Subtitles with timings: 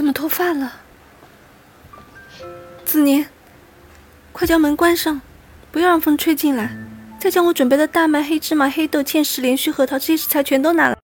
[0.00, 0.80] 怎么脱发了？
[2.86, 3.28] 子年，
[4.32, 5.20] 快将门关上，
[5.70, 6.74] 不要让风吹进来。
[7.18, 10.96] 再将我准备的大麦、黑芝麻、黑豆、芡实、连须、核桃这些食材全都拿来。